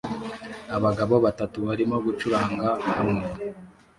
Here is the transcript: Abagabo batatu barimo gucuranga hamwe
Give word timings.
Abagabo 0.75 1.13
batatu 1.25 1.57
barimo 1.67 1.95
gucuranga 2.05 2.67
hamwe 2.95 3.27